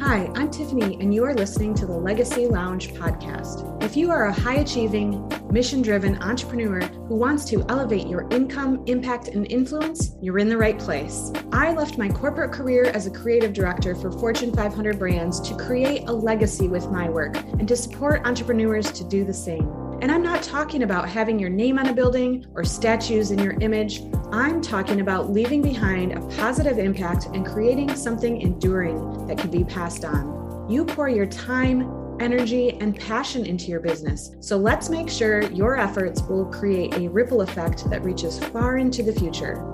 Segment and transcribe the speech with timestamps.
[0.00, 3.82] Hi, I'm Tiffany, and you are listening to the Legacy Lounge podcast.
[3.82, 8.84] If you are a high achieving, mission driven entrepreneur who wants to elevate your income,
[8.86, 11.32] impact, and influence, you're in the right place.
[11.50, 16.08] I left my corporate career as a creative director for Fortune 500 brands to create
[16.08, 19.68] a legacy with my work and to support entrepreneurs to do the same.
[20.00, 23.54] And I'm not talking about having your name on a building or statues in your
[23.60, 24.00] image.
[24.32, 29.64] I'm talking about leaving behind a positive impact and creating something enduring that can be
[29.64, 30.66] passed on.
[30.68, 34.32] You pour your time, energy, and passion into your business.
[34.40, 39.02] So let's make sure your efforts will create a ripple effect that reaches far into
[39.02, 39.64] the future.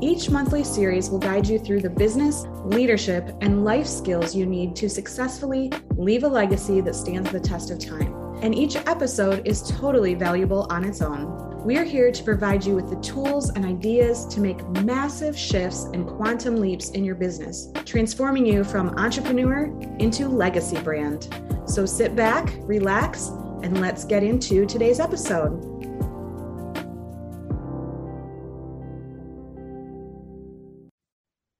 [0.00, 4.74] Each monthly series will guide you through the business, leadership, and life skills you need
[4.76, 9.62] to successfully leave a legacy that stands the test of time and each episode is
[9.62, 11.47] totally valuable on its own.
[11.64, 15.84] We are here to provide you with the tools and ideas to make massive shifts
[15.92, 19.64] and quantum leaps in your business, transforming you from entrepreneur
[19.98, 21.28] into legacy brand.
[21.66, 23.26] So sit back, relax,
[23.64, 25.64] and let's get into today's episode.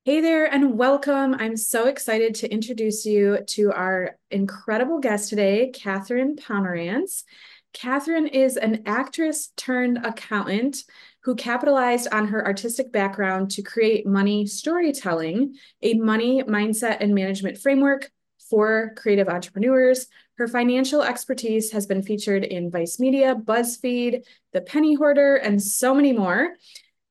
[0.05, 1.35] Hey there, and welcome.
[1.35, 7.25] I'm so excited to introduce you to our incredible guest today, Katherine Pomerantz.
[7.81, 10.79] Katherine is an actress turned accountant
[11.23, 17.57] who capitalized on her artistic background to create money storytelling, a money mindset and management
[17.57, 18.11] framework
[18.51, 20.09] for creative entrepreneurs.
[20.39, 25.95] Her financial expertise has been featured in Vice Media, BuzzFeed, The Penny Hoarder, and so
[25.95, 26.57] many more.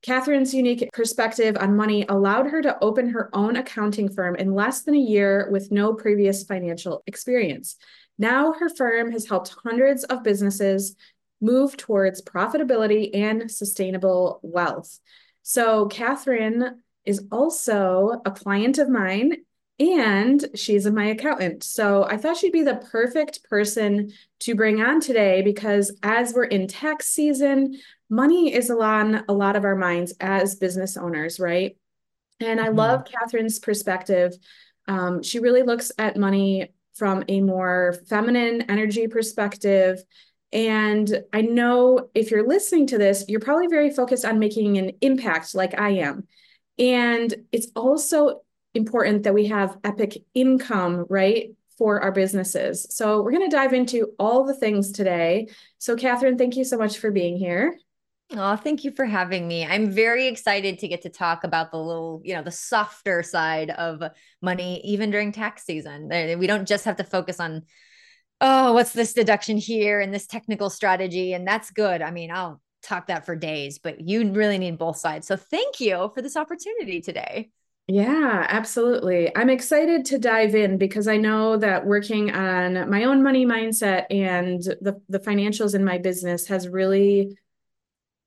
[0.04, 4.82] Katherine's unique perspective on money allowed her to open her own accounting firm in less
[4.82, 7.78] than a year with no previous financial experience.
[8.18, 10.96] Now, her firm has helped hundreds of businesses
[11.40, 15.00] move towards profitability and sustainable wealth.
[15.44, 19.38] So, Katherine is also a client of mine
[19.80, 21.64] and she's my accountant.
[21.64, 26.46] So I thought she'd be the perfect person to bring on today because as we're
[26.46, 27.80] in tax season,
[28.10, 31.78] money is on a lot of our minds as business owners, right?
[32.40, 32.78] And I mm-hmm.
[32.78, 34.34] love Katherine's perspective.
[34.88, 40.04] Um, she really looks at money from a more feminine energy perspective.
[40.52, 44.92] And I know if you're listening to this, you're probably very focused on making an
[45.02, 46.28] impact like I am.
[46.80, 48.42] And it's also
[48.74, 51.52] important that we have epic income, right?
[51.78, 52.88] For our businesses.
[52.90, 55.50] So, we're going to dive into all the things today.
[55.78, 57.78] So, Katherine, thank you so much for being here.
[58.32, 59.66] Oh, thank you for having me.
[59.66, 63.70] I'm very excited to get to talk about the little, you know, the softer side
[63.70, 64.04] of
[64.42, 66.10] money, even during tax season.
[66.38, 67.64] We don't just have to focus on,
[68.42, 71.32] oh, what's this deduction here and this technical strategy.
[71.32, 72.02] And that's good.
[72.02, 75.26] I mean, I'll talk that for days, but you really need both sides.
[75.26, 77.50] So thank you for this opportunity today.
[77.88, 79.34] Yeah, absolutely.
[79.38, 84.06] I'm excited to dive in because I know that working on my own money mindset
[84.12, 87.38] and the, the financials in my business has really,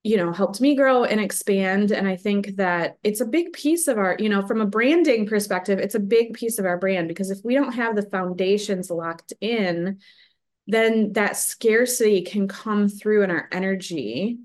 [0.03, 1.91] you know, helped me grow and expand.
[1.91, 5.27] And I think that it's a big piece of our, you know, from a branding
[5.27, 8.91] perspective, it's a big piece of our brand because if we don't have the foundations
[8.91, 9.99] locked in,
[10.67, 14.39] then that scarcity can come through in our energy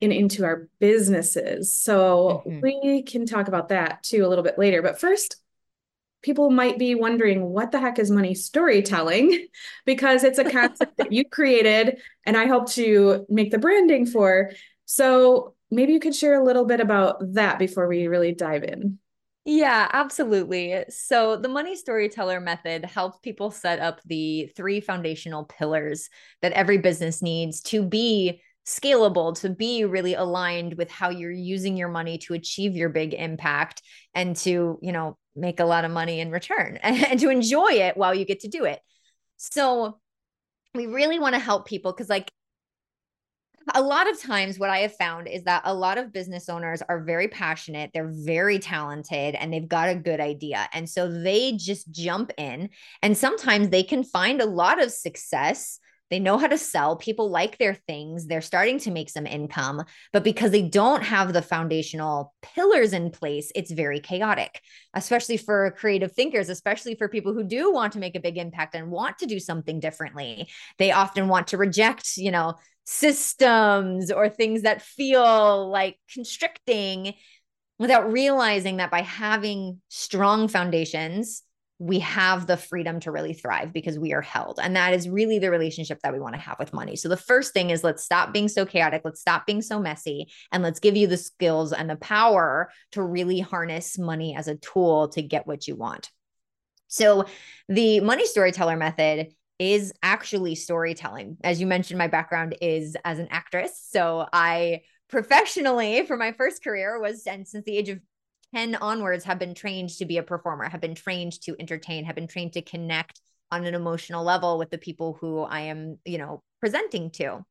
[0.00, 1.76] and into our businesses.
[1.76, 2.60] So mm-hmm.
[2.60, 4.80] we can talk about that too a little bit later.
[4.80, 5.36] But first,
[6.22, 9.46] people might be wondering what the heck is money storytelling
[9.86, 14.50] because it's a concept that you created and I helped to make the branding for.
[14.84, 18.98] So maybe you could share a little bit about that before we really dive in.
[19.46, 20.84] Yeah, absolutely.
[20.90, 26.10] So, the money storyteller method helps people set up the three foundational pillars
[26.42, 31.76] that every business needs to be scalable to be really aligned with how you're using
[31.76, 33.82] your money to achieve your big impact
[34.14, 37.96] and to you know make a lot of money in return and, to enjoy it
[37.96, 38.80] while you get to do it.
[39.36, 39.98] So
[40.74, 42.30] we really want to help people because like
[43.74, 46.82] a lot of times what i have found is that a lot of business owners
[46.88, 50.68] are very passionate they're very talented and they've got a good idea.
[50.72, 52.70] And so they just jump in
[53.02, 55.78] and sometimes they can find a lot of success
[56.10, 56.96] they know how to sell.
[56.96, 58.26] People like their things.
[58.26, 59.84] They're starting to make some income.
[60.12, 64.60] But because they don't have the foundational pillars in place, it's very chaotic,
[64.94, 68.74] especially for creative thinkers, especially for people who do want to make a big impact
[68.74, 70.48] and want to do something differently.
[70.78, 77.14] They often want to reject, you know, systems or things that feel like constricting
[77.78, 81.42] without realizing that by having strong foundations,
[81.80, 84.60] we have the freedom to really thrive because we are held.
[84.62, 86.94] And that is really the relationship that we want to have with money.
[86.94, 90.30] So the first thing is let's stop being so chaotic, let's stop being so messy,
[90.52, 94.56] and let's give you the skills and the power to really harness money as a
[94.56, 96.10] tool to get what you want.
[96.88, 97.24] So,
[97.68, 99.28] the money storyteller method
[99.58, 101.38] is actually storytelling.
[101.42, 103.82] As you mentioned, my background is as an actress.
[103.90, 108.00] So, I professionally, for my first career, was and since the age of
[108.54, 112.14] 10 onwards, have been trained to be a performer, have been trained to entertain, have
[112.14, 113.20] been trained to connect
[113.50, 117.44] on an emotional level with the people who I am, you know, presenting to.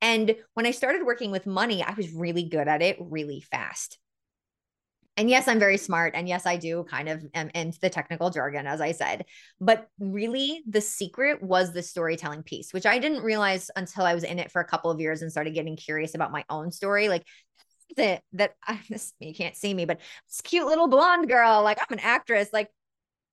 [0.00, 3.98] And when I started working with money, I was really good at it really fast.
[5.18, 7.90] And yes i'm very smart and yes i do kind of um, am into the
[7.90, 9.26] technical jargon as i said.
[9.60, 14.24] But really the secret was the storytelling piece which i didn't realize until i was
[14.24, 17.10] in it for a couple of years and started getting curious about my own story.
[17.10, 17.26] Like
[17.96, 21.78] that that i this you can't see me but this cute little blonde girl like
[21.78, 22.68] i'm an actress like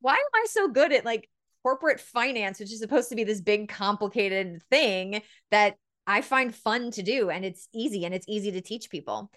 [0.02, 1.30] why am i so good at like
[1.64, 5.22] corporate finance which is supposed to be this big complicated thing
[5.52, 5.76] that
[6.08, 9.30] i find fun to do and it's easy and it's easy to teach people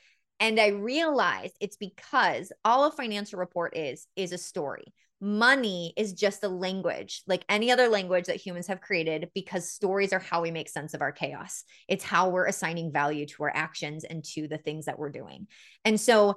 [0.43, 4.93] and I realized it's because all a financial report is, is a story.
[5.23, 10.13] Money is just a language, like any other language that humans have created, because stories
[10.13, 11.65] are how we make sense of our chaos.
[11.89, 15.47] It's how we're assigning value to our actions and to the things that we're doing.
[15.85, 16.37] And so,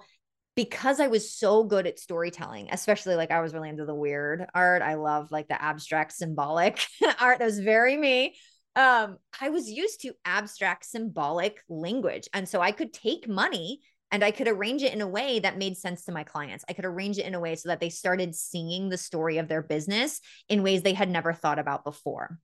[0.55, 4.45] because I was so good at storytelling, especially like I was really into the weird
[4.53, 6.79] art, I love like the abstract symbolic
[7.19, 7.39] art.
[7.39, 8.35] That was very me
[8.75, 12.27] um, I was used to abstract symbolic language.
[12.33, 13.81] And so I could take money
[14.15, 16.63] and I could arrange it in a way that made sense to my clients.
[16.69, 19.49] I could arrange it in a way so that they started seeing the story of
[19.49, 22.39] their business in ways they had never thought about before.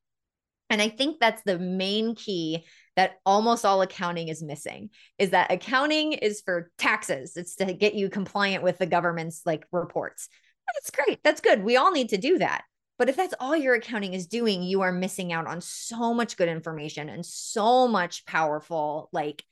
[0.70, 2.66] And I think that's the main key
[2.98, 7.38] that almost all accounting is missing is that accounting is for taxes.
[7.38, 10.28] It's to get you compliant with the government's like reports.
[10.74, 11.24] That's great.
[11.24, 11.64] That's good.
[11.64, 12.66] We all need to do that.
[13.00, 16.36] But if that's all your accounting is doing, you are missing out on so much
[16.36, 19.46] good information and so much powerful like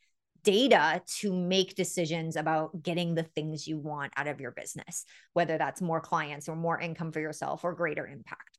[0.44, 5.58] data to make decisions about getting the things you want out of your business, whether
[5.58, 8.58] that's more clients or more income for yourself or greater impact.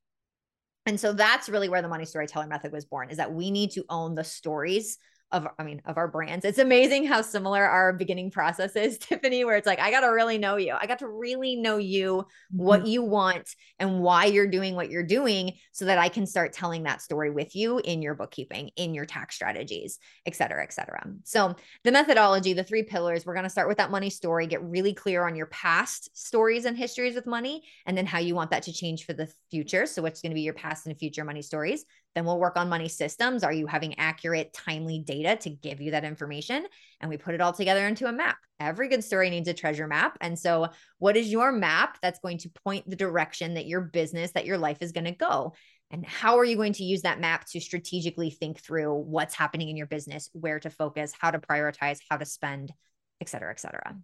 [0.85, 3.71] And so that's really where the money storyteller method was born is that we need
[3.71, 4.97] to own the stories
[5.31, 6.45] of I mean of our brands.
[6.45, 10.07] It's amazing how similar our beginning process is, Tiffany, where it's like I got to
[10.07, 10.75] really know you.
[10.79, 12.89] I got to really know you, what mm-hmm.
[12.89, 16.83] you want and why you're doing what you're doing so that I can start telling
[16.83, 21.03] that story with you in your bookkeeping, in your tax strategies, et cetera, et cetera.
[21.23, 24.63] So the methodology, the three pillars, we're going to start with that money story, get
[24.63, 28.51] really clear on your past stories and histories with money and then how you want
[28.51, 29.85] that to change for the future.
[29.85, 31.85] So what's going to be your past and future money stories.
[32.15, 33.43] Then we'll work on money systems.
[33.43, 36.65] Are you having accurate, timely data to give you that information?
[36.99, 38.37] And we put it all together into a map.
[38.59, 40.17] Every good story needs a treasure map.
[40.21, 40.67] And so,
[40.99, 44.57] what is your map that's going to point the direction that your business, that your
[44.57, 45.53] life is going to go?
[45.89, 49.69] And how are you going to use that map to strategically think through what's happening
[49.69, 52.71] in your business, where to focus, how to prioritize, how to spend,
[53.19, 53.97] et cetera, et cetera?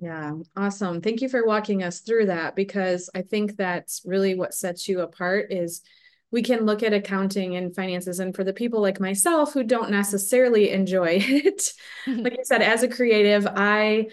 [0.00, 1.00] Yeah, awesome.
[1.00, 5.00] Thank you for walking us through that because I think that's really what sets you
[5.00, 5.82] apart is
[6.30, 9.90] we can look at accounting and finances and for the people like myself who don't
[9.90, 11.72] necessarily enjoy it
[12.06, 12.22] mm-hmm.
[12.22, 14.06] like you said as a creative i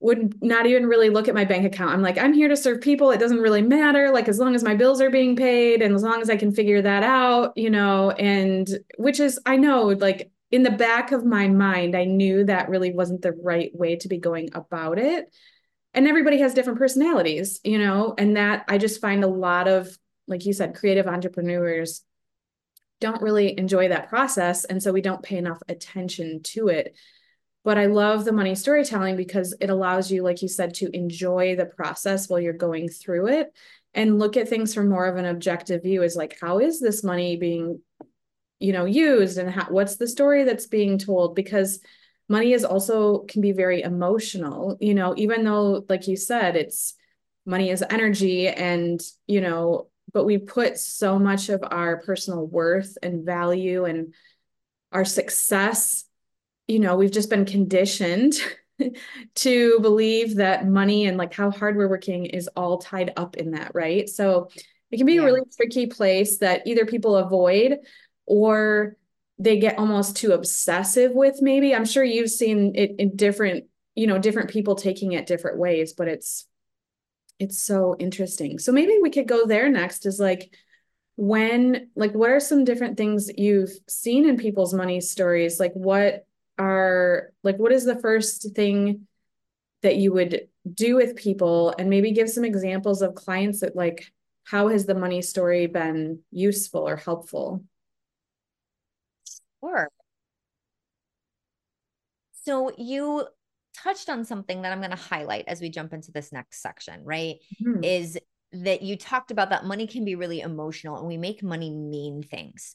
[0.00, 1.92] would not even really look at my bank account.
[1.92, 3.10] I'm like i'm here to serve people.
[3.10, 4.10] It doesn't really matter.
[4.10, 6.52] Like as long as my bills are being paid and as long as i can
[6.52, 11.24] figure that out you know and which is i know like in the back of
[11.24, 15.26] my mind i knew that really wasn't the right way to be going about it.
[15.92, 19.96] And everybody has different personalities you know and that i just find a lot of
[20.30, 22.02] like you said, creative entrepreneurs
[23.00, 24.64] don't really enjoy that process.
[24.64, 26.94] And so we don't pay enough attention to it.
[27.64, 31.56] But I love the money storytelling because it allows you, like you said, to enjoy
[31.56, 33.52] the process while you're going through it
[33.92, 37.04] and look at things from more of an objective view is like, how is this
[37.04, 37.80] money being,
[38.60, 41.34] you know, used and how, what's the story that's being told?
[41.34, 41.80] Because
[42.28, 46.94] money is also can be very emotional, you know, even though, like you said, it's
[47.44, 52.96] money is energy and, you know, but we put so much of our personal worth
[53.02, 54.14] and value and
[54.92, 56.04] our success
[56.66, 58.34] you know we've just been conditioned
[59.34, 63.52] to believe that money and like how hard we're working is all tied up in
[63.52, 64.48] that right so
[64.90, 65.22] it can be yeah.
[65.22, 67.78] a really tricky place that either people avoid
[68.26, 68.96] or
[69.38, 73.64] they get almost too obsessive with maybe i'm sure you've seen it in different
[73.94, 76.46] you know different people taking it different ways but it's
[77.40, 78.58] it's so interesting.
[78.58, 80.54] So maybe we could go there next is like
[81.16, 85.58] when like what are some different things you've seen in people's money stories?
[85.58, 86.26] Like what
[86.58, 89.06] are like what is the first thing
[89.82, 94.12] that you would do with people and maybe give some examples of clients that like
[94.44, 97.64] how has the money story been useful or helpful?
[99.60, 99.88] Sure.
[102.44, 103.26] So you
[103.74, 107.04] touched on something that I'm going to highlight as we jump into this next section,
[107.04, 107.36] right?
[107.62, 107.84] Mm-hmm.
[107.84, 108.18] Is
[108.52, 112.22] that you talked about that money can be really emotional and we make money mean
[112.22, 112.74] things.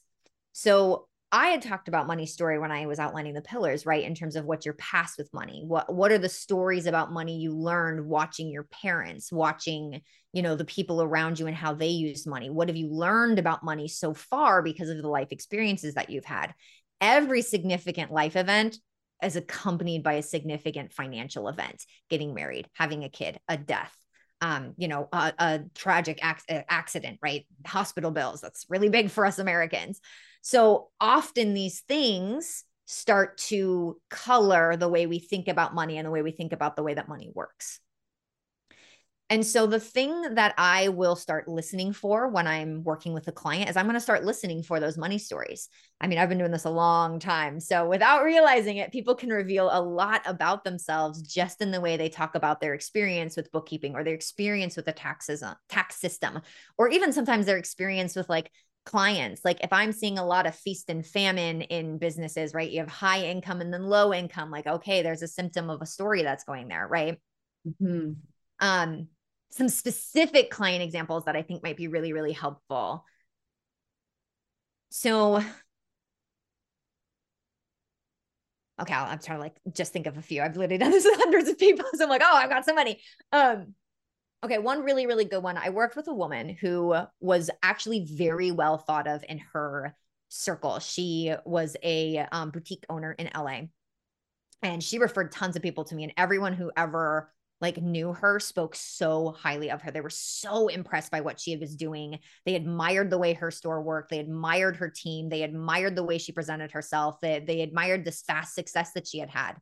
[0.52, 4.04] So I had talked about money story when I was outlining the pillars, right?
[4.04, 5.64] In terms of what's your past with money.
[5.66, 10.00] What what are the stories about money you learned watching your parents, watching,
[10.32, 12.48] you know, the people around you and how they use money?
[12.48, 16.24] What have you learned about money so far because of the life experiences that you've
[16.24, 16.54] had?
[17.00, 18.78] Every significant life event
[19.22, 23.94] is accompanied by a significant financial event, getting married, having a kid, a death,
[24.40, 27.46] um, you know, a, a tragic ac- accident, right?
[27.66, 28.40] Hospital bills.
[28.40, 30.00] That's really big for us Americans.
[30.42, 36.10] So often these things start to color the way we think about money and the
[36.10, 37.80] way we think about the way that money works.
[39.28, 43.32] And so the thing that I will start listening for when I'm working with a
[43.32, 45.68] client is I'm going to start listening for those money stories.
[46.00, 47.58] I mean, I've been doing this a long time.
[47.58, 51.96] So without realizing it, people can reveal a lot about themselves just in the way
[51.96, 56.40] they talk about their experience with bookkeeping or their experience with the taxes tax system
[56.78, 58.52] or even sometimes their experience with like
[58.84, 59.44] clients.
[59.44, 62.70] Like if I'm seeing a lot of feast and famine in businesses, right?
[62.70, 65.86] You have high income and then low income, like, okay, there's a symptom of a
[65.86, 67.18] story that's going there, right?
[67.66, 68.12] Mm-hmm.
[68.60, 69.08] Um,
[69.56, 73.04] some specific client examples that I think might be really, really helpful.
[74.90, 75.36] So,
[78.80, 80.42] okay, i am trying to like just think of a few.
[80.42, 81.86] I've literally done this with hundreds of people.
[81.94, 83.00] So I'm like, oh, I've got so many.
[83.32, 83.74] Um,
[84.44, 85.56] Okay, one really, really good one.
[85.56, 89.96] I worked with a woman who was actually very well thought of in her
[90.28, 90.78] circle.
[90.78, 93.62] She was a um, boutique owner in LA,
[94.62, 96.04] and she referred tons of people to me.
[96.04, 99.90] And everyone who ever like knew her spoke so highly of her.
[99.90, 102.18] They were so impressed by what she was doing.
[102.44, 104.10] They admired the way her store worked.
[104.10, 105.28] They admired her team.
[105.28, 107.16] They admired the way she presented herself.
[107.20, 109.54] They, they admired this fast success that she had had.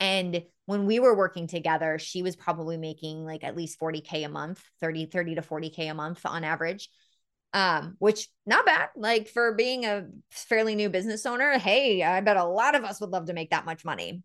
[0.00, 4.28] And when we were working together, she was probably making like at least 40K a
[4.28, 6.88] month, 30, 30 to 40K a month on average.
[7.54, 8.88] Um, which not bad.
[8.96, 12.98] Like for being a fairly new business owner, hey, I bet a lot of us
[13.00, 14.22] would love to make that much money.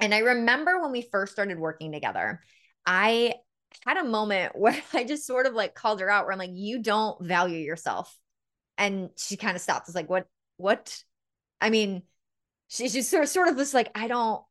[0.00, 2.40] And I remember when we first started working together,
[2.86, 3.34] I
[3.86, 6.50] had a moment where I just sort of like called her out where I'm like,
[6.52, 8.16] you don't value yourself.
[8.78, 9.88] And she kind of stopped.
[9.88, 10.26] It's like, what,
[10.56, 11.02] what?
[11.60, 12.02] I mean,
[12.68, 14.42] she's just sort of, sort of was like, I don't,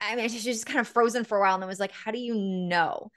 [0.00, 2.10] I mean, she's just kind of frozen for a while and then was like, how
[2.10, 3.10] do you know?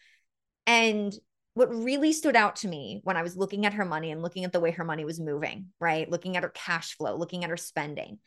[0.65, 1.13] And
[1.53, 4.45] what really stood out to me when I was looking at her money and looking
[4.45, 6.09] at the way her money was moving, right?
[6.09, 8.19] Looking at her cash flow, looking at her spending,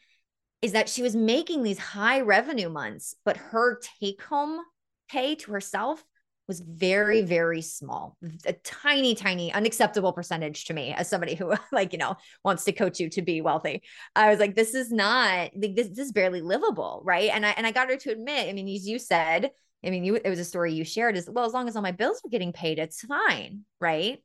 [0.63, 4.61] is that she was making these high revenue months, but her take home
[5.09, 6.05] pay to herself
[6.51, 8.17] was very very small.
[8.45, 12.73] A tiny tiny unacceptable percentage to me as somebody who like you know wants to
[12.73, 13.83] coach you to be wealthy.
[14.17, 17.31] I was like this is not this, this is barely livable right?
[17.33, 19.51] And i and i got her to admit i mean as you said
[19.85, 21.83] i mean you it was a story you shared as well as long as all
[21.83, 24.19] my bills are getting paid it's fine right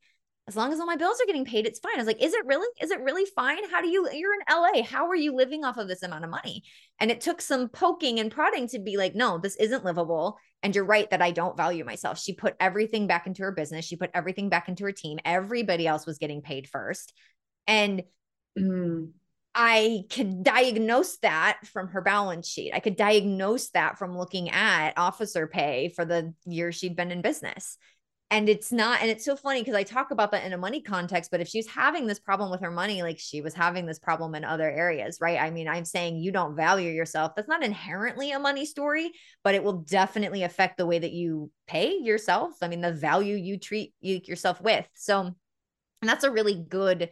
[0.47, 1.95] as long as all my bills are getting paid, it's fine.
[1.95, 2.67] I was like, is it really?
[2.79, 3.67] Is it really fine?
[3.69, 4.83] How do you, you're in LA.
[4.83, 6.63] How are you living off of this amount of money?
[6.99, 10.37] And it took some poking and prodding to be like, no, this isn't livable.
[10.61, 12.19] And you're right that I don't value myself.
[12.19, 13.85] She put everything back into her business.
[13.85, 15.17] She put everything back into her team.
[15.25, 17.11] Everybody else was getting paid first.
[17.65, 18.03] And
[18.57, 19.09] mm,
[19.55, 22.71] I could diagnose that from her balance sheet.
[22.75, 27.23] I could diagnose that from looking at officer pay for the year she'd been in
[27.23, 27.79] business
[28.31, 30.81] and it's not and it's so funny because i talk about that in a money
[30.81, 33.99] context but if she's having this problem with her money like she was having this
[33.99, 35.39] problem in other areas right?
[35.39, 37.33] I mean i'm saying you don't value yourself.
[37.35, 39.11] That's not inherently a money story
[39.43, 43.35] but it will definitely affect the way that you pay yourself i mean the value
[43.35, 44.87] you treat yourself with.
[44.95, 45.19] So
[46.01, 47.09] and that's a really good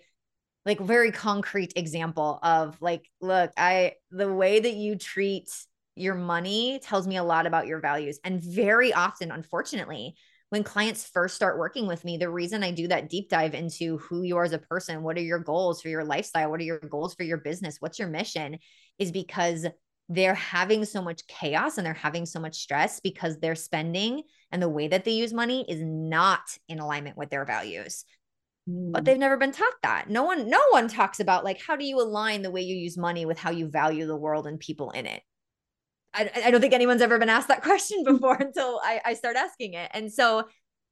[0.65, 5.49] like very concrete example of like look i the way that you treat
[5.95, 8.19] your money tells me a lot about your values.
[8.23, 10.15] And very often unfortunately
[10.53, 13.97] when clients first start working with me, the reason I do that deep dive into
[13.97, 16.63] who you are as a person, what are your goals for your lifestyle, what are
[16.63, 18.59] your goals for your business, what's your mission,
[18.99, 19.65] is because
[20.09, 24.61] they're having so much chaos and they're having so much stress because their spending and
[24.61, 28.05] the way that they use money is not in alignment with their values.
[28.67, 29.05] But mm.
[29.05, 30.07] they've never been taught that.
[30.07, 32.95] No one, no one talks about like how do you align the way you use
[32.95, 35.23] money with how you value the world and people in it.
[36.13, 38.15] I, I don't think anyone's ever been asked that question mm-hmm.
[38.15, 39.89] before until I, I start asking it.
[39.93, 40.47] And so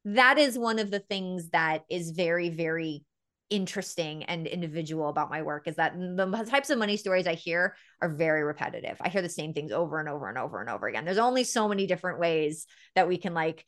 [0.06, 3.04] that is one of the things that is very, very
[3.50, 7.76] interesting and individual about my work is that the types of money stories I hear
[8.02, 8.98] are very repetitive.
[9.02, 11.04] I hear the same things over and over and over and over again.
[11.04, 13.66] There's only so many different ways that we can like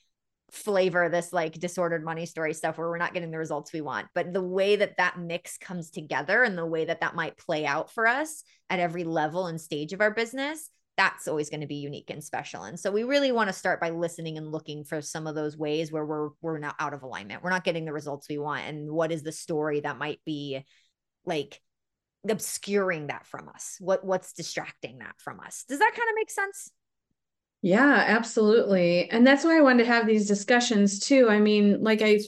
[0.52, 4.08] flavor this like disordered money story stuff where we're not getting the results we want.
[4.16, 7.66] But the way that that mix comes together and the way that that might play
[7.66, 11.68] out for us at every level and stage of our business that's always going to
[11.68, 12.64] be unique and special.
[12.64, 15.58] And so we really want to start by listening and looking for some of those
[15.58, 17.44] ways where we're we're not out of alignment.
[17.44, 20.64] We're not getting the results we want and what is the story that might be
[21.26, 21.60] like
[22.30, 23.78] obscuring that from us?
[23.80, 25.66] What what's distracting that from us?
[25.68, 26.72] Does that kind of make sense?
[27.62, 29.10] Yeah, absolutely.
[29.10, 31.30] And that's why I wanted to have these discussions too.
[31.30, 32.20] I mean, like I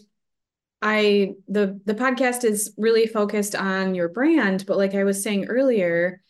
[0.81, 5.45] I the the podcast is really focused on your brand, but like I was saying
[5.45, 6.21] earlier,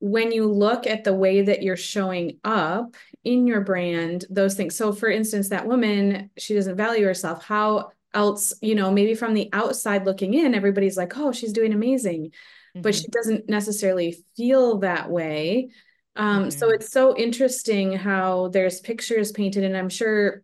[0.00, 4.76] when you look at the way that you're showing up in your brand, those things.
[4.76, 7.44] So for instance, that woman, she doesn't value herself.
[7.44, 11.72] How else, you know, maybe from the outside looking in, everybody's like, "Oh, she's doing
[11.72, 12.82] amazing." Mm-hmm.
[12.82, 15.70] But she doesn't necessarily feel that way.
[16.16, 16.50] Um, mm-hmm.
[16.50, 20.42] so it's so interesting how there's pictures painted and I'm sure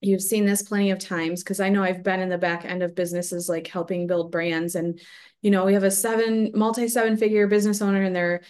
[0.00, 2.82] you've seen this plenty of times because I know I've been in the back end
[2.82, 4.98] of businesses like helping build brands and
[5.42, 8.40] you know we have a seven multi seven figure business owner and they're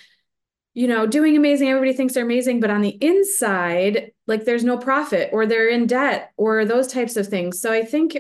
[0.74, 4.78] you know doing amazing everybody thinks they're amazing but on the inside like there's no
[4.78, 8.16] profit or they're in debt or those types of things so I think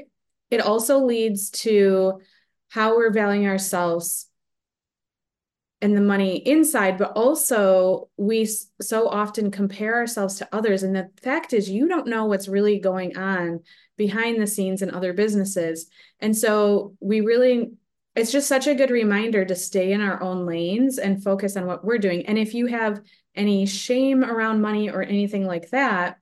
[0.50, 2.20] it also leads to
[2.70, 4.26] how we're valuing ourselves
[5.82, 8.46] and the money inside, but also we
[8.82, 10.82] so often compare ourselves to others.
[10.82, 13.60] And the fact is, you don't know what's really going on
[13.96, 15.88] behind the scenes in other businesses.
[16.20, 17.72] And so we really,
[18.16, 21.66] it's just such a good reminder to stay in our own lanes and focus on
[21.66, 22.26] what we're doing.
[22.26, 23.00] And if you have
[23.34, 26.18] any shame around money or anything like that,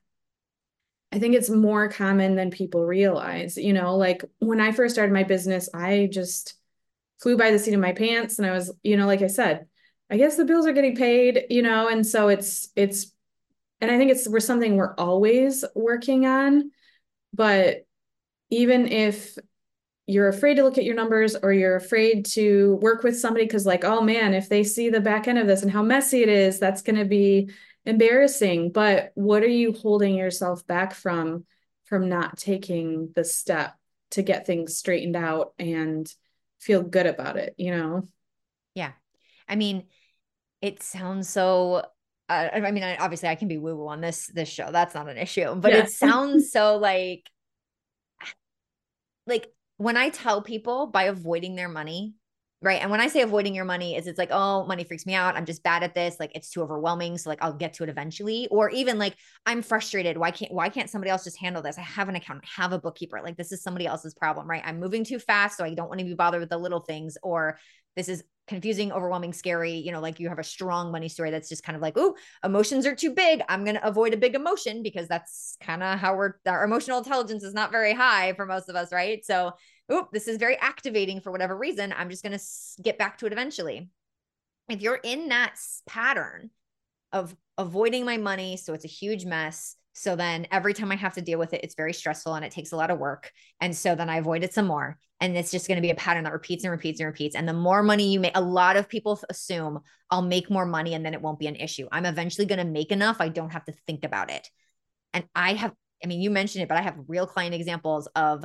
[1.11, 3.57] I think it's more common than people realize.
[3.57, 6.55] You know, like when I first started my business, I just,
[7.21, 9.67] flew by the seat of my pants and I was, you know, like I said,
[10.11, 13.13] I guess the bills are getting paid, you know, and so it's it's
[13.81, 16.71] and I think it's we're something we're always working on.
[17.35, 17.87] But
[18.51, 19.37] even if
[20.09, 23.67] you're afraid to look at your numbers or you're afraid to work with somebody because
[23.67, 26.29] like oh man if they see the back end of this and how messy it
[26.29, 27.51] is that's going to be
[27.85, 31.45] embarrassing but what are you holding yourself back from
[31.85, 33.75] from not taking the step
[34.11, 36.13] to get things straightened out and
[36.61, 38.03] feel good about it, you know?
[38.75, 38.93] Yeah.
[39.49, 39.87] I mean,
[40.61, 41.83] it sounds so
[42.31, 44.71] uh, I mean, obviously I can be woo woo on this this show.
[44.71, 45.79] That's not an issue, but yeah.
[45.79, 47.27] it sounds so like
[49.27, 52.15] like when I tell people by avoiding their money,
[52.61, 52.83] right?
[52.83, 55.37] And when I say avoiding your money, is it's like, oh, money freaks me out.
[55.37, 56.17] I'm just bad at this.
[56.19, 57.17] Like it's too overwhelming.
[57.17, 58.49] So like I'll get to it eventually.
[58.51, 59.15] Or even like
[59.47, 60.19] I'm frustrated.
[60.19, 61.79] Why can't why can't somebody else just handle this?
[61.79, 63.21] I have an account, have a bookkeeper.
[63.23, 64.63] Like this is somebody else's problem, right?
[64.65, 67.17] I'm moving too fast, so I don't want to be bothered with the little things.
[67.23, 67.59] Or
[67.95, 69.75] this is confusing, overwhelming, scary.
[69.75, 72.17] You know, like you have a strong money story that's just kind of like, oh,
[72.43, 73.43] emotions are too big.
[73.49, 77.45] I'm gonna avoid a big emotion because that's kind of how we're our emotional intelligence
[77.45, 79.25] is not very high for most of us, right?
[79.25, 79.53] So
[79.93, 81.95] oop, this is very activating for whatever reason.
[81.97, 82.45] I'm just going to
[82.83, 83.89] get back to it eventually.
[84.69, 85.57] If you're in that
[85.87, 86.51] pattern
[87.13, 89.77] of avoiding my money, so it's a huge mess.
[89.99, 92.53] So then every time I have to deal with it, it's very stressful and it
[92.53, 93.33] takes a lot of work.
[93.61, 94.97] And so then I avoid it some more.
[95.21, 97.35] And it's just going to be a pattern that repeats and repeats and repeats.
[97.35, 100.95] And the more money you make, a lot of people assume I'll make more money
[100.95, 101.89] and then it won't be an issue.
[101.91, 103.17] I'm eventually going to make enough.
[103.19, 104.49] I don't have to think about it.
[105.13, 105.73] And I have,
[106.05, 108.45] I mean, you mentioned it, but I have real client examples of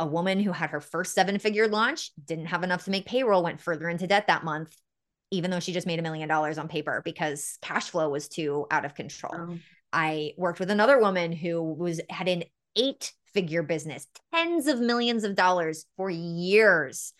[0.00, 3.44] a woman who had her first seven figure launch, didn't have enough to make payroll,
[3.44, 4.74] went further into debt that month,
[5.30, 8.66] even though she just made a million dollars on paper because cash flow was too
[8.70, 9.34] out of control.
[9.36, 9.58] Oh.
[9.92, 12.44] I worked with another woman who was had an
[12.76, 17.12] eight figure business, tens of millions of dollars for years,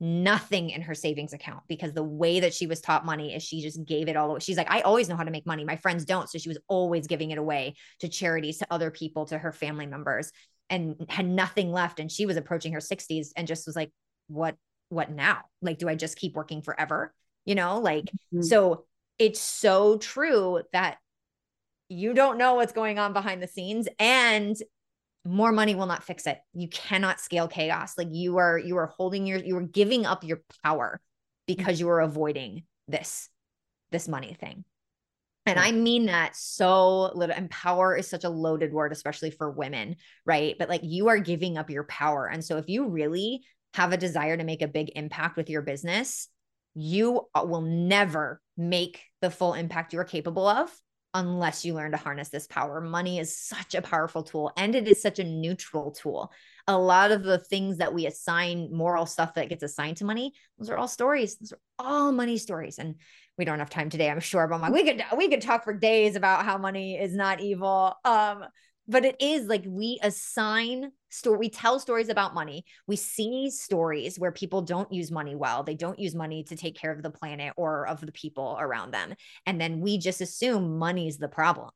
[0.00, 3.62] nothing in her savings account because the way that she was taught money is she
[3.62, 4.40] just gave it all away.
[4.40, 5.64] She's like, I always know how to make money.
[5.64, 6.28] My friends don't.
[6.28, 9.86] So she was always giving it away to charities, to other people, to her family
[9.86, 10.32] members
[10.70, 13.90] and had nothing left and she was approaching her 60s and just was like
[14.28, 14.56] what
[14.88, 18.42] what now like do i just keep working forever you know like mm-hmm.
[18.42, 18.84] so
[19.18, 20.98] it's so true that
[21.88, 24.56] you don't know what's going on behind the scenes and
[25.24, 28.86] more money will not fix it you cannot scale chaos like you are you are
[28.86, 31.00] holding your you are giving up your power
[31.46, 33.28] because you are avoiding this
[33.90, 34.64] this money thing
[35.46, 37.34] and I mean that so little.
[37.34, 39.94] And power is such a loaded word, especially for women,
[40.24, 40.56] right?
[40.58, 42.26] But like you are giving up your power.
[42.26, 43.44] And so if you really
[43.74, 46.28] have a desire to make a big impact with your business,
[46.74, 50.68] you uh, will never make the full impact you are capable of
[51.16, 52.80] unless you learn to harness this power.
[52.80, 56.30] Money is such a powerful tool and it is such a neutral tool.
[56.68, 60.34] A lot of the things that we assign moral stuff that gets assigned to money,
[60.58, 61.36] those are all stories.
[61.36, 62.78] Those are all money stories.
[62.78, 62.96] And
[63.38, 65.64] we don't have time today, I'm sure, but I'm like, we could we could talk
[65.64, 67.94] for days about how money is not evil.
[68.04, 68.44] Um,
[68.88, 72.64] but it is like we assign story we tell stories about money.
[72.86, 75.62] We see stories where people don't use money well.
[75.62, 78.92] They don't use money to take care of the planet or of the people around
[78.92, 79.14] them.
[79.46, 81.70] And then we just assume money's the problem.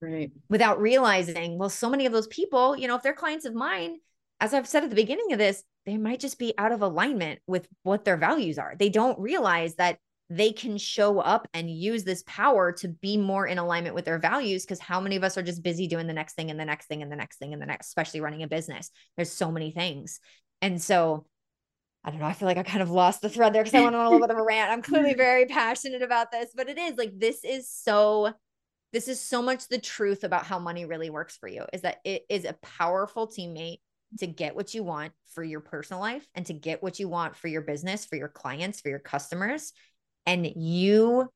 [0.00, 0.30] Right.
[0.48, 3.96] Without realizing well so many of those people you know if they're clients of mine
[4.38, 7.40] as i've said at the beginning of this they might just be out of alignment
[7.46, 8.74] with what their values are.
[8.78, 9.98] They don't realize that
[10.30, 14.18] they can show up and use this power to be more in alignment with their
[14.18, 14.64] values.
[14.64, 16.86] Because how many of us are just busy doing the next thing and the next
[16.86, 18.90] thing and the next thing and the next, especially running a business?
[19.16, 20.20] There's so many things.
[20.60, 21.24] And so
[22.04, 22.26] I don't know.
[22.26, 24.10] I feel like I kind of lost the thread there because I went on a
[24.10, 24.70] little bit of a rant.
[24.70, 28.32] I'm clearly very passionate about this, but it is like this is so
[28.92, 31.98] this is so much the truth about how money really works for you is that
[32.04, 33.80] it is a powerful teammate
[34.18, 37.36] to get what you want for your personal life and to get what you want
[37.36, 39.72] for your business, for your clients, for your customers
[40.28, 41.26] and you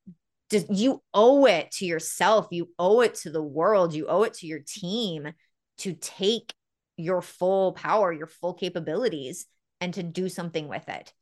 [0.50, 4.34] just you owe it to yourself you owe it to the world you owe it
[4.34, 5.32] to your team
[5.78, 6.52] to take
[6.98, 9.46] your full power your full capabilities
[9.80, 11.12] and to do something with it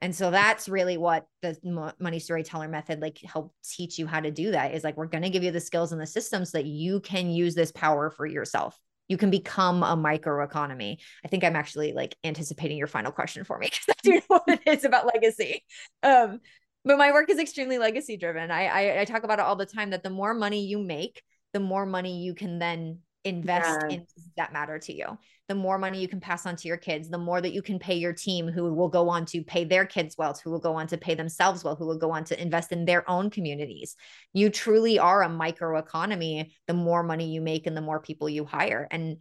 [0.00, 1.56] and so that's really what the
[2.00, 5.22] money storyteller method like help teach you how to do that is like we're going
[5.22, 8.10] to give you the skills and the systems so that you can use this power
[8.10, 8.76] for yourself
[9.10, 11.00] you can become a micro economy.
[11.24, 14.20] I think I'm actually like anticipating your final question for me because I do know
[14.28, 15.64] what it is about legacy.
[16.04, 16.40] Um,
[16.84, 18.50] but my work is extremely legacy driven.
[18.50, 21.22] I, I, I talk about it all the time that the more money you make,
[21.52, 25.18] the more money you can then invest in that matter to you.
[25.48, 27.78] The more money you can pass on to your kids, the more that you can
[27.78, 30.74] pay your team who will go on to pay their kids well, who will go
[30.74, 33.94] on to pay themselves well, who will go on to invest in their own communities.
[34.32, 38.28] You truly are a micro economy the more money you make and the more people
[38.28, 38.88] you hire.
[38.90, 39.18] And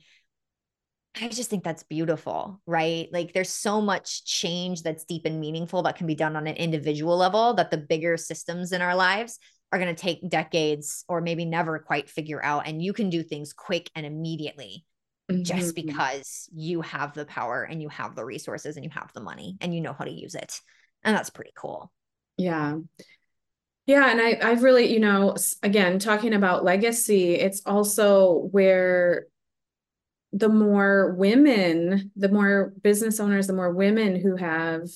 [1.20, 3.10] I just think that's beautiful, right?
[3.12, 6.56] Like there's so much change that's deep and meaningful that can be done on an
[6.56, 9.40] individual level that the bigger systems in our lives
[9.72, 12.68] are going to take decades or maybe never quite figure out.
[12.68, 14.86] And you can do things quick and immediately
[15.30, 15.44] mm-hmm.
[15.44, 19.22] just because you have the power and you have the resources and you have the
[19.22, 20.60] money and you know how to use it.
[21.04, 21.92] And that's pretty cool.
[22.38, 22.78] Yeah.
[23.86, 24.10] Yeah.
[24.10, 29.26] And I, I've really, you know, again, talking about legacy, it's also where
[30.32, 34.88] the more women, the more business owners, the more women who have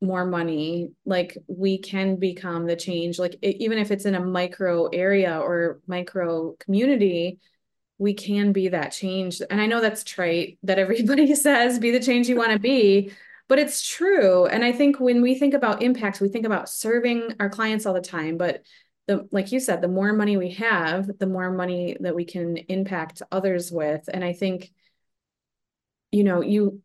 [0.00, 3.18] more money, like we can become the change.
[3.18, 7.38] Like it, even if it's in a micro area or micro community,
[7.98, 9.42] we can be that change.
[9.50, 13.12] And I know that's trite that everybody says be the change you want to be,
[13.48, 14.46] but it's true.
[14.46, 17.94] And I think when we think about impacts, we think about serving our clients all
[17.94, 18.62] the time, but
[19.08, 22.56] the like you said, the more money we have, the more money that we can
[22.56, 24.08] impact others with.
[24.12, 24.70] And I think
[26.10, 26.82] you know, you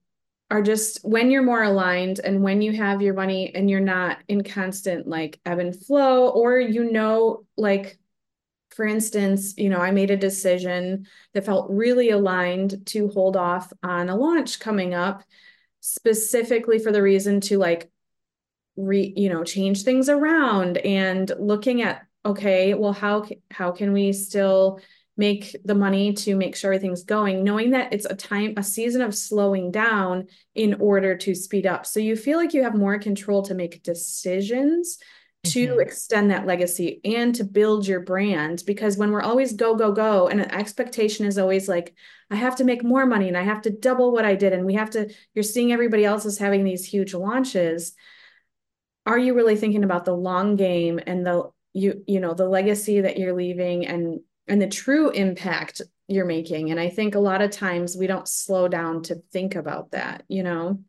[0.52, 4.20] are just when you're more aligned and when you have your money and you're not
[4.28, 7.98] in constant like ebb and flow, or you know, like
[8.76, 13.72] for instance, you know, I made a decision that felt really aligned to hold off
[13.84, 15.24] on a launch coming up
[15.80, 17.92] specifically for the reason to like
[18.76, 24.14] re you know change things around and looking at okay well how how can we
[24.14, 24.80] still
[25.16, 29.02] make the money to make sure everything's going, knowing that it's a time, a season
[29.02, 31.86] of slowing down in order to speed up.
[31.86, 34.98] So you feel like you have more control to make decisions
[35.46, 35.82] to mm-hmm.
[35.82, 38.64] extend that legacy and to build your brand.
[38.66, 41.94] Because when we're always go, go, go, and an expectation is always like,
[42.32, 44.54] I have to make more money and I have to double what I did.
[44.54, 47.94] And we have to, you're seeing everybody else is having these huge launches.
[49.06, 53.02] Are you really thinking about the long game and the, you, you know, the legacy
[53.02, 56.72] that you're leaving and and the true impact you're making.
[56.72, 60.24] And I think a lot of times we don't slow down to think about that,
[60.28, 60.80] you know?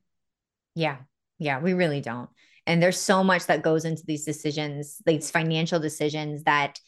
[0.74, 0.98] Yeah.
[1.38, 2.30] Yeah, we really don't.
[2.66, 6.80] And there's so much that goes into these decisions, these financial decisions that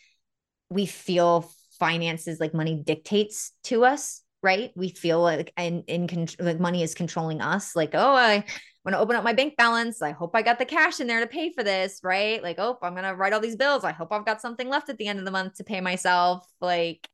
[0.71, 4.73] we feel finances like money dictates to us, right?
[4.75, 7.77] We feel like in, in like money is controlling us.
[7.77, 8.45] Like, oh, I
[8.87, 10.01] want to open up my bank balance.
[10.01, 12.41] I hope I got the cash in there to pay for this, right?
[12.41, 13.83] Like, oh, I'm going to write all these bills.
[13.83, 16.47] I hope I've got something left at the end of the month to pay myself.
[16.61, 17.09] Like,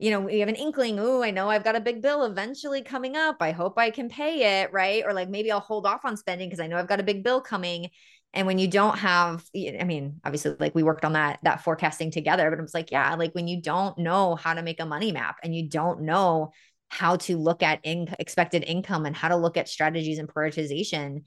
[0.00, 2.82] you know, we have an inkling, oh, I know I've got a big bill eventually
[2.82, 3.36] coming up.
[3.38, 5.04] I hope I can pay it, right?
[5.06, 7.22] Or like maybe I'll hold off on spending because I know I've got a big
[7.22, 7.90] bill coming.
[8.32, 12.10] And when you don't have, I mean, obviously, like we worked on that that forecasting
[12.10, 14.84] together, but it was like, yeah, like when you don't know how to make a
[14.84, 16.50] money map and you don't know
[16.94, 21.24] how to look at in- expected income and how to look at strategies and prioritization,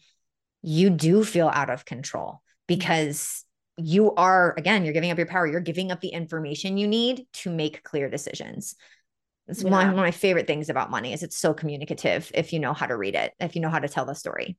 [0.61, 3.43] you do feel out of control because
[3.75, 5.45] you are, again, you're giving up your power.
[5.45, 8.75] You're giving up the information you need to make clear decisions.
[9.49, 9.69] It's yeah.
[9.69, 12.85] one, of my favorite things about money is it's so communicative if you know how
[12.85, 14.57] to read it, if you know how to tell the story.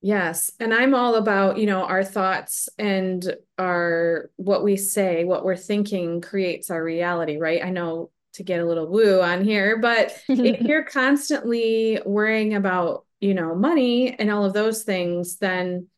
[0.00, 0.50] Yes.
[0.58, 5.56] And I'm all about, you know, our thoughts and our what we say, what we're
[5.56, 7.64] thinking creates our reality, right?
[7.64, 13.04] I know to get a little woo on here, but if you're constantly worrying about,
[13.20, 15.88] you know, money and all of those things, then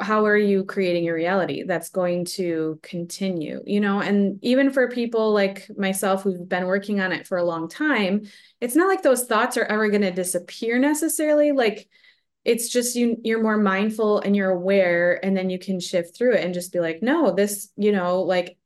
[0.00, 4.00] how are you creating your reality that's going to continue you know?
[4.00, 8.26] And even for people like myself who've been working on it for a long time
[8.60, 11.52] it's not like those thoughts are ever going to disappear necessarily.
[11.52, 11.88] Like
[12.44, 16.34] it's just you you're more mindful and you're aware and then you can shift through
[16.34, 18.56] it and just be like no this you know like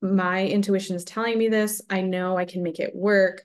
[0.00, 3.44] my intuition is telling me this i know i can make it work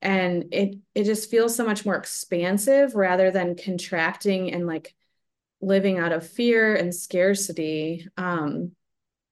[0.00, 4.94] and it it just feels so much more expansive rather than contracting and like
[5.60, 8.72] living out of fear and scarcity, um,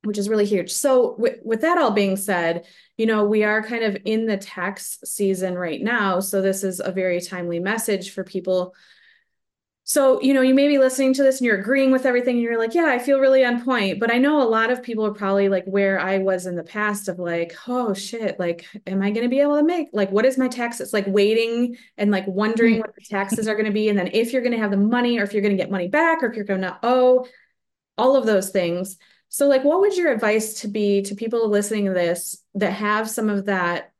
[0.02, 0.72] which is really huge.
[0.72, 4.36] So, with, with that all being said, you know, we are kind of in the
[4.36, 6.20] tax season right now.
[6.20, 8.74] So, this is a very timely message for people
[9.88, 12.42] so, you know, you may be listening to this and you're agreeing with everything and
[12.42, 14.00] you're like, yeah, I feel really on point.
[14.00, 16.64] But I know a lot of people are probably like where I was in the
[16.64, 20.10] past of like, oh shit, like, am I going to be able to make, like,
[20.10, 20.80] what is my tax?
[20.80, 22.80] It's like waiting and like wondering mm-hmm.
[22.80, 23.88] what the taxes are going to be.
[23.88, 25.70] And then if you're going to have the money or if you're going to get
[25.70, 27.24] money back or if you're going to owe
[27.96, 28.96] all of those things.
[29.28, 33.08] So, like, what would your advice to be to people listening to this that have
[33.08, 33.92] some of that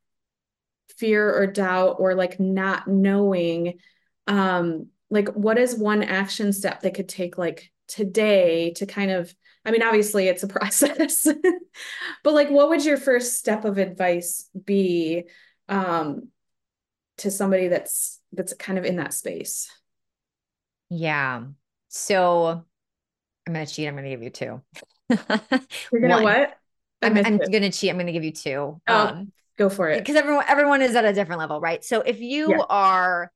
[0.96, 3.78] fear or doubt or like not knowing?
[4.26, 9.34] Um, like what is one action step they could take like today to kind of
[9.64, 11.26] i mean obviously it's a process
[12.22, 15.24] but like what would your first step of advice be
[15.68, 16.28] um
[17.18, 19.70] to somebody that's that's kind of in that space?
[20.90, 21.44] Yeah.
[21.88, 22.64] So
[23.46, 24.60] i'm gonna cheat i'm gonna give you two.
[25.10, 26.22] You're gonna One.
[26.24, 26.58] what?
[27.02, 28.80] I'm, I'm gonna cheat i'm gonna give you two.
[28.86, 29.98] Oh, um go for it.
[29.98, 31.84] because everyone everyone is at a different level right?
[31.84, 32.64] So if you yeah.
[32.68, 33.32] are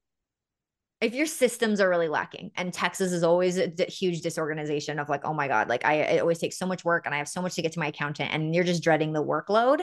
[1.00, 5.08] if your systems are really lacking and taxes is always a d- huge disorganization of
[5.08, 7.28] like, oh my God, like I, it always takes so much work and I have
[7.28, 9.80] so much to get to my accountant and you're just dreading the workload,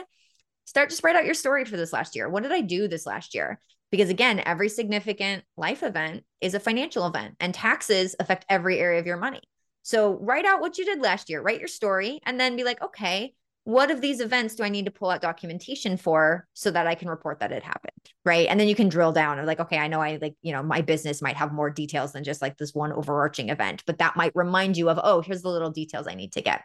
[0.64, 2.28] start to spread out your story for this last year.
[2.28, 3.60] What did I do this last year?
[3.90, 9.00] Because again, every significant life event is a financial event and taxes affect every area
[9.00, 9.40] of your money.
[9.82, 12.82] So write out what you did last year, write your story, and then be like,
[12.82, 13.34] okay,
[13.68, 16.94] what of these events do I need to pull out documentation for so that I
[16.94, 17.92] can report that it happened?
[18.24, 18.48] Right.
[18.48, 20.62] And then you can drill down and like, okay, I know I like, you know,
[20.62, 24.16] my business might have more details than just like this one overarching event, but that
[24.16, 26.62] might remind you of, oh, here's the little details I need to get.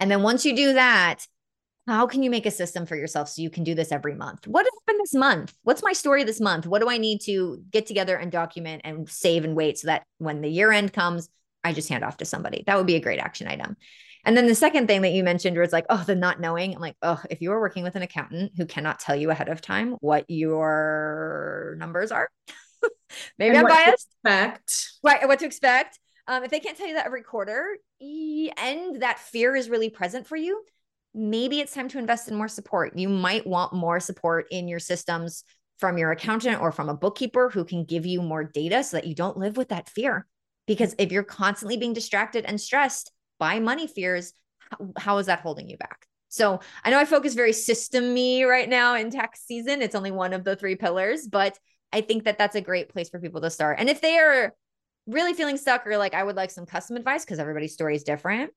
[0.00, 1.26] And then once you do that,
[1.86, 4.46] how can you make a system for yourself so you can do this every month?
[4.46, 5.52] What happened this month?
[5.62, 6.66] What's my story this month?
[6.66, 10.04] What do I need to get together and document and save and wait so that
[10.16, 11.28] when the year end comes,
[11.62, 12.64] I just hand off to somebody?
[12.66, 13.76] That would be a great action item.
[14.26, 16.74] And then the second thing that you mentioned was like, oh, the not knowing.
[16.74, 19.48] I'm like, oh, if you are working with an accountant who cannot tell you ahead
[19.48, 22.28] of time what your numbers are,
[23.38, 24.08] maybe and I'm biased.
[24.24, 24.90] expect.
[25.04, 25.26] Right.
[25.28, 26.00] What to expect.
[26.26, 30.26] Um, if they can't tell you that every quarter and that fear is really present
[30.26, 30.60] for you,
[31.14, 32.98] maybe it's time to invest in more support.
[32.98, 35.44] You might want more support in your systems
[35.78, 39.06] from your accountant or from a bookkeeper who can give you more data so that
[39.06, 40.26] you don't live with that fear.
[40.66, 44.32] Because if you're constantly being distracted and stressed, by money fears,
[44.96, 46.06] how, is that holding you back?
[46.28, 49.80] So I know I focus very system me right now in tax season.
[49.80, 51.58] It's only one of the three pillars, but
[51.92, 53.78] I think that that's a great place for people to start.
[53.78, 54.54] And if they are
[55.06, 58.02] really feeling stuck or like I would like some custom advice because everybody's story is
[58.02, 58.50] different,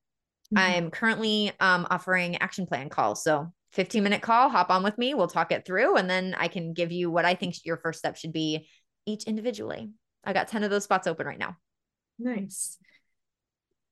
[0.54, 0.58] mm-hmm.
[0.58, 3.22] I'm currently um, offering action plan calls.
[3.22, 5.14] So 15 minute call, hop on with me.
[5.14, 8.00] We'll talk it through and then I can give you what I think your first
[8.00, 8.68] step should be
[9.06, 9.90] each individually.
[10.24, 11.56] I got 10 of those spots open right now.
[12.18, 12.76] Nice.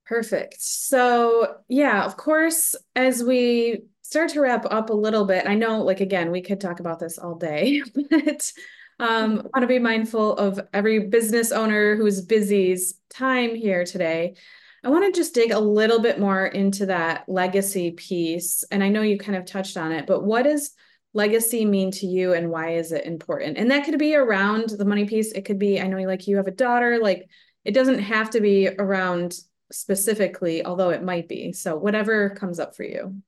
[0.09, 0.57] Perfect.
[0.61, 5.83] So, yeah, of course, as we start to wrap up a little bit, I know,
[5.83, 8.53] like, again, we could talk about this all day, but
[8.99, 9.37] um, mm-hmm.
[9.37, 14.37] want to be mindful of every business owner who's busy's time here today.
[14.83, 18.65] I want to just dig a little bit more into that legacy piece.
[18.71, 20.71] And I know you kind of touched on it, but what does
[21.13, 23.59] legacy mean to you and why is it important?
[23.59, 25.33] And that could be around the money piece.
[25.33, 27.29] It could be, I know like you have a daughter, like
[27.67, 29.39] it doesn't have to be around
[29.71, 31.53] specifically, although it might be.
[31.53, 33.23] So whatever comes up for you.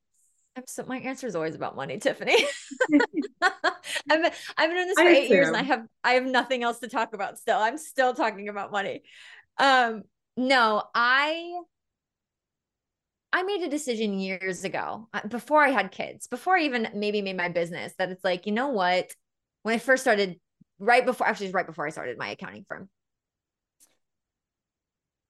[0.67, 2.37] So my answer is always about money, Tiffany.
[3.43, 6.25] I've been, I've been doing this for I eight years and I have I have
[6.25, 7.59] nothing else to talk about still.
[7.59, 9.03] I'm still talking about money.
[9.59, 10.03] Um,
[10.37, 11.53] no, I
[13.33, 17.23] I made a decision years ago uh, before I had kids, before I even maybe
[17.23, 19.13] made my business that it's like, you know what?
[19.63, 20.41] When I first started,
[20.79, 22.89] right before, actually, right before I started my accounting firm,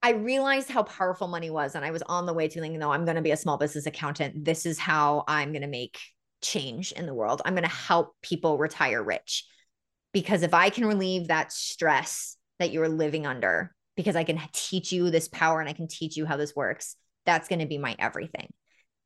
[0.03, 1.75] I realized how powerful money was.
[1.75, 3.59] And I was on the way to thinking, no, I'm going to be a small
[3.59, 4.45] business accountant.
[4.45, 5.99] This is how I'm going to make
[6.41, 7.43] change in the world.
[7.45, 9.45] I'm going to help people retire rich.
[10.13, 14.91] Because if I can relieve that stress that you're living under, because I can teach
[14.91, 17.79] you this power and I can teach you how this works, that's going to be
[17.79, 18.51] my everything.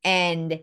[0.05, 0.61] And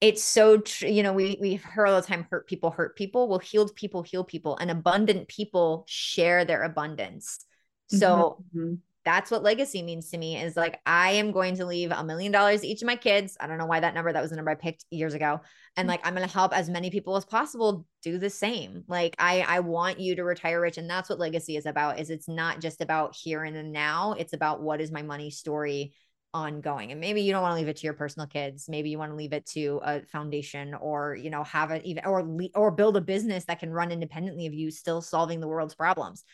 [0.00, 3.28] it's so tr- you know we we hear all the time hurt people hurt people
[3.28, 7.44] well healed people heal people and abundant people share their abundance
[7.88, 8.74] so mm-hmm.
[9.08, 12.30] That's what legacy means to me is like i am going to leave a million
[12.30, 13.38] dollars each of my kids.
[13.40, 15.40] I don't know why that number that was the number i picked years ago.
[15.76, 15.88] And mm-hmm.
[15.88, 18.84] like i'm going to help as many people as possible do the same.
[18.86, 22.10] Like i i want you to retire rich and that's what legacy is about is
[22.10, 24.12] it's not just about here and the now.
[24.12, 25.94] It's about what is my money story
[26.34, 26.92] ongoing.
[26.92, 28.68] And maybe you don't want to leave it to your personal kids.
[28.68, 32.04] Maybe you want to leave it to a foundation or you know have it even
[32.04, 35.74] or or build a business that can run independently of you still solving the world's
[35.74, 36.24] problems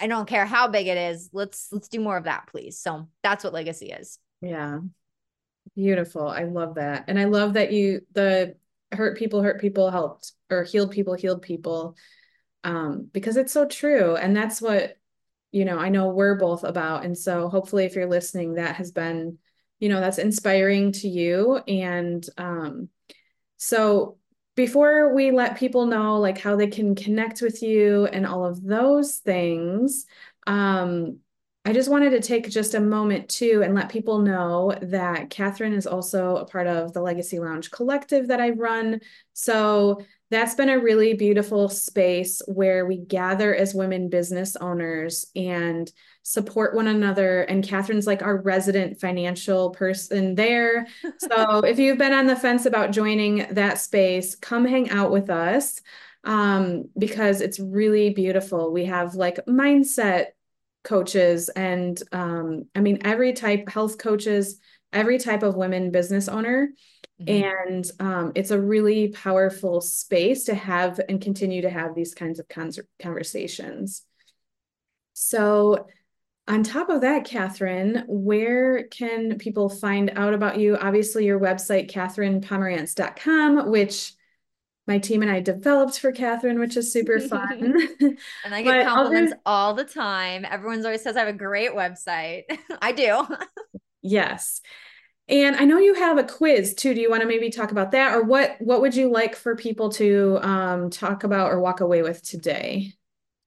[0.00, 2.78] i don't care how big it is let's let's do more of that please.
[2.78, 4.18] So that's what legacy is.
[4.40, 4.78] Yeah.
[5.74, 6.26] Beautiful.
[6.26, 7.04] I love that.
[7.08, 8.56] And i love that you the
[8.92, 11.96] hurt people hurt people helped or healed people healed people
[12.64, 14.16] um because it's so true.
[14.16, 14.96] And that's what
[15.52, 17.04] you know, I know we're both about.
[17.04, 19.36] And so hopefully if you're listening, that has been,
[19.78, 21.60] you know, that's inspiring to you.
[21.68, 22.88] And um,
[23.58, 24.16] so
[24.54, 28.62] before we let people know like how they can connect with you and all of
[28.62, 30.06] those things,
[30.46, 31.18] um,
[31.64, 35.74] I just wanted to take just a moment too and let people know that Katherine
[35.74, 39.00] is also a part of the Legacy Lounge collective that I run.
[39.32, 45.90] So that's been a really beautiful space where we gather as women business owners and
[46.22, 47.42] support one another.
[47.42, 50.86] And Katherine's like our resident financial person there.
[51.18, 55.30] So if you've been on the fence about joining that space, come hang out with
[55.30, 55.80] us
[56.24, 58.72] um, because it's really beautiful.
[58.72, 60.26] We have like mindset
[60.84, 64.58] coaches and um, I mean, every type, health coaches,
[64.92, 66.70] every type of women business owner
[67.26, 67.44] Mm-hmm.
[67.44, 72.38] And um, it's a really powerful space to have and continue to have these kinds
[72.38, 72.46] of
[73.00, 74.02] conversations.
[75.12, 75.86] So,
[76.48, 80.76] on top of that, Katherine, where can people find out about you?
[80.76, 84.14] Obviously, your website, katherinepomerantz.com, which
[84.88, 87.76] my team and I developed for Katherine, which is super fun.
[88.00, 89.42] and I get compliments other...
[89.46, 90.44] all the time.
[90.44, 92.42] Everyone's always says I have a great website.
[92.82, 93.24] I do.
[94.02, 94.60] Yes.
[95.28, 96.94] And I know you have a quiz too.
[96.94, 99.56] Do you want to maybe talk about that, or what what would you like for
[99.56, 102.92] people to um, talk about or walk away with today?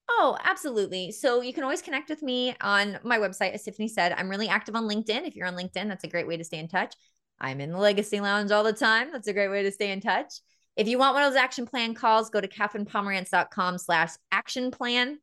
[0.10, 1.12] Oh, absolutely.
[1.12, 4.14] So you can always connect with me on my website, as Tiffany said.
[4.14, 5.28] I'm really active on LinkedIn.
[5.28, 6.96] If you're on LinkedIn, that's a great way to stay in touch.
[7.40, 9.12] I'm in the Legacy Lounge all the time.
[9.12, 10.36] That's a great way to stay in touch.
[10.78, 15.20] If you want one of those action plan calls, go to katherinepomerantz.com slash action plan.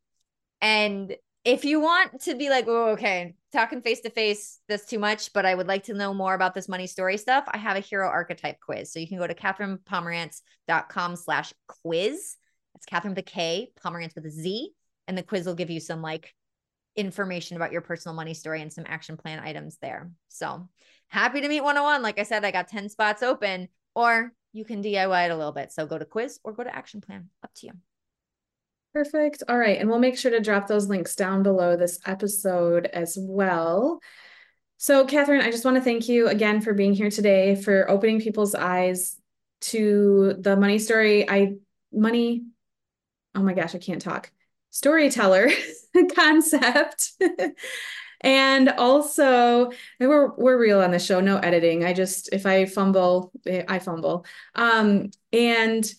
[0.61, 4.99] And if you want to be like, oh, okay, talking face to face, that's too
[4.99, 7.77] much, but I would like to know more about this money story stuff, I have
[7.77, 8.93] a hero archetype quiz.
[8.93, 12.37] So you can go to katherinepomerantz.com slash quiz.
[12.75, 14.71] It's Katherine with a K, Pomerantz with a Z.
[15.09, 16.33] And the quiz will give you some like
[16.95, 20.11] information about your personal money story and some action plan items there.
[20.29, 20.69] So
[21.09, 22.03] happy to meet 101.
[22.03, 25.53] Like I said, I got 10 spots open, or you can DIY it a little
[25.53, 25.73] bit.
[25.73, 27.31] So go to quiz or go to action plan.
[27.43, 27.73] Up to you.
[28.93, 29.43] Perfect.
[29.49, 29.79] All right.
[29.79, 34.01] And we'll make sure to drop those links down below this episode as well.
[34.77, 38.21] So, Katherine, I just want to thank you again for being here today, for opening
[38.21, 39.17] people's eyes
[39.63, 41.29] to the money story.
[41.29, 41.55] I,
[41.93, 42.45] money,
[43.35, 44.31] oh my gosh, I can't talk.
[44.71, 45.51] Storyteller
[46.15, 47.13] concept.
[48.23, 53.33] and also we're we're real on the show no editing i just if i fumble
[53.67, 54.25] i fumble
[54.55, 55.93] um and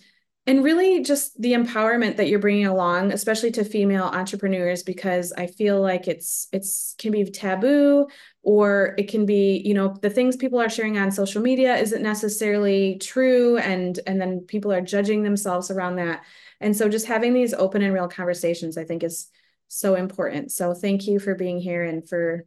[0.45, 5.47] and really just the empowerment that you're bringing along especially to female entrepreneurs because i
[5.47, 8.07] feel like it's it's can be taboo
[8.43, 12.03] or it can be you know the things people are sharing on social media isn't
[12.03, 16.23] necessarily true and and then people are judging themselves around that.
[16.59, 19.29] And so just having these open and real conversations i think is
[19.69, 20.51] so important.
[20.51, 22.45] So thank you for being here and for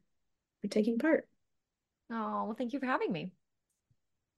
[0.61, 1.27] for taking part.
[2.11, 3.31] Oh well thank you for having me.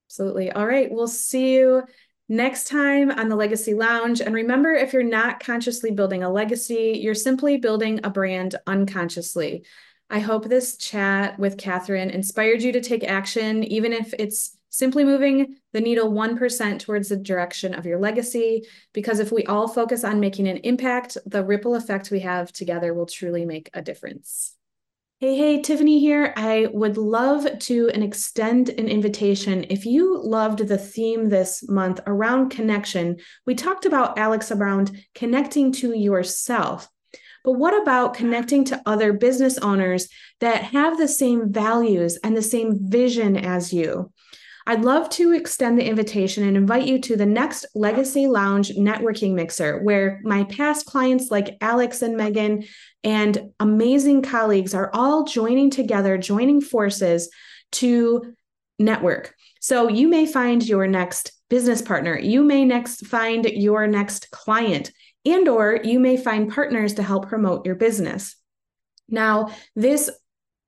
[0.07, 0.51] Absolutely.
[0.51, 0.90] All right.
[0.90, 1.83] We'll see you
[2.29, 4.21] next time on the Legacy Lounge.
[4.21, 9.64] And remember, if you're not consciously building a legacy, you're simply building a brand unconsciously.
[10.11, 15.05] I hope this chat with Katherine inspired you to take action, even if it's simply
[15.05, 18.67] moving the needle 1% towards the direction of your legacy.
[18.93, 22.93] Because if we all focus on making an impact, the ripple effect we have together
[22.95, 24.58] will truly make a difference.
[25.21, 26.33] Hey, hey, Tiffany here.
[26.37, 29.67] I would love to extend an invitation.
[29.69, 35.73] If you loved the theme this month around connection, we talked about Alex around connecting
[35.73, 36.89] to yourself.
[37.43, 40.09] But what about connecting to other business owners
[40.39, 44.12] that have the same values and the same vision as you?
[44.69, 49.33] I'd love to extend the invitation and invite you to the next Legacy Lounge networking
[49.33, 52.64] mixer, where my past clients like Alex and Megan
[53.05, 57.30] and amazing colleagues are all joining together, joining forces
[57.72, 58.34] to
[58.78, 59.34] network.
[59.61, 62.18] So you may find your next business partner.
[62.18, 64.92] You may next find your next client
[65.24, 68.36] and or you may find partners to help promote your business.
[69.09, 70.11] Now, this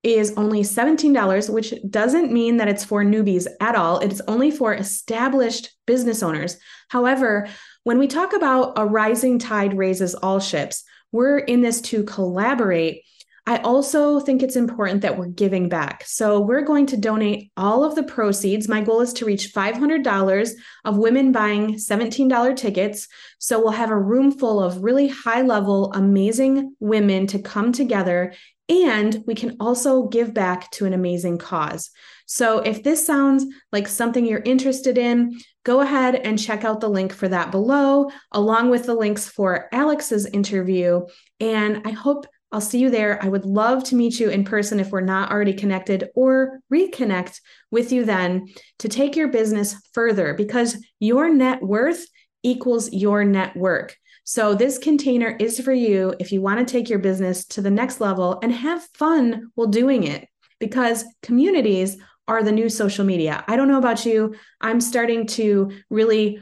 [0.03, 3.99] is only $17, which doesn't mean that it's for newbies at all.
[3.99, 6.57] It's only for established business owners.
[6.89, 7.47] However,
[7.83, 13.03] when we talk about a rising tide raises all ships, we're in this to collaborate.
[13.47, 16.03] I also think it's important that we're giving back.
[16.05, 18.67] So we're going to donate all of the proceeds.
[18.67, 20.51] My goal is to reach $500
[20.85, 23.07] of women buying $17 tickets.
[23.39, 28.33] So we'll have a room full of really high level, amazing women to come together
[28.71, 31.91] and we can also give back to an amazing cause.
[32.25, 36.89] So, if this sounds like something you're interested in, go ahead and check out the
[36.89, 41.01] link for that below, along with the links for Alex's interview.
[41.41, 43.21] And I hope I'll see you there.
[43.21, 47.41] I would love to meet you in person if we're not already connected or reconnect
[47.71, 48.47] with you then
[48.79, 52.05] to take your business further because your net worth
[52.43, 53.97] equals your network.
[54.23, 57.71] So, this container is for you if you want to take your business to the
[57.71, 60.27] next level and have fun while doing it
[60.59, 61.97] because communities
[62.27, 63.43] are the new social media.
[63.47, 64.35] I don't know about you.
[64.61, 66.39] I'm starting to really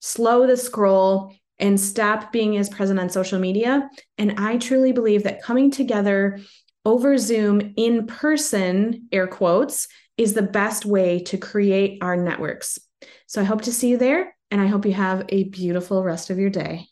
[0.00, 3.88] slow the scroll and stop being as present on social media.
[4.18, 6.38] And I truly believe that coming together
[6.84, 12.78] over Zoom in person, air quotes, is the best way to create our networks.
[13.26, 14.35] So I hope to see you there.
[14.50, 16.88] And I hope you have a beautiful rest of your day.